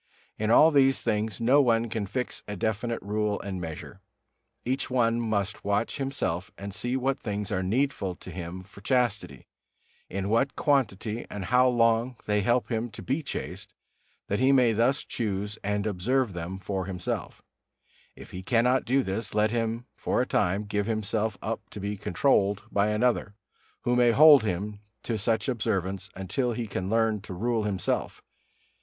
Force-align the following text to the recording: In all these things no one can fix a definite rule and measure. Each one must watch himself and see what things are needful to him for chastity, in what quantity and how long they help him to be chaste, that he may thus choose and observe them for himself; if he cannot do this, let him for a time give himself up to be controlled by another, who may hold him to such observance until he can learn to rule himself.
In 0.39 0.49
all 0.49 0.71
these 0.71 0.99
things 0.99 1.39
no 1.39 1.61
one 1.61 1.87
can 1.87 2.07
fix 2.07 2.41
a 2.47 2.55
definite 2.55 2.99
rule 3.03 3.39
and 3.41 3.61
measure. 3.61 4.01
Each 4.65 4.89
one 4.89 5.19
must 5.21 5.63
watch 5.63 5.97
himself 5.97 6.49
and 6.57 6.73
see 6.73 6.97
what 6.97 7.19
things 7.19 7.51
are 7.51 7.61
needful 7.61 8.15
to 8.15 8.31
him 8.31 8.63
for 8.63 8.81
chastity, 8.81 9.45
in 10.09 10.27
what 10.27 10.55
quantity 10.55 11.27
and 11.29 11.45
how 11.45 11.67
long 11.67 12.15
they 12.25 12.41
help 12.41 12.69
him 12.71 12.89
to 12.89 13.03
be 13.03 13.21
chaste, 13.21 13.75
that 14.27 14.39
he 14.39 14.51
may 14.51 14.71
thus 14.71 15.03
choose 15.03 15.59
and 15.63 15.85
observe 15.85 16.33
them 16.33 16.57
for 16.57 16.85
himself; 16.87 17.43
if 18.15 18.31
he 18.31 18.41
cannot 18.41 18.85
do 18.85 19.03
this, 19.03 19.35
let 19.35 19.51
him 19.51 19.85
for 19.95 20.19
a 20.19 20.25
time 20.25 20.63
give 20.63 20.87
himself 20.87 21.37
up 21.43 21.61
to 21.69 21.79
be 21.79 21.95
controlled 21.95 22.63
by 22.71 22.87
another, 22.87 23.35
who 23.81 23.95
may 23.95 24.09
hold 24.09 24.41
him 24.41 24.79
to 25.03 25.15
such 25.15 25.47
observance 25.47 26.09
until 26.15 26.53
he 26.53 26.65
can 26.65 26.89
learn 26.89 27.21
to 27.21 27.35
rule 27.35 27.65
himself. 27.65 28.23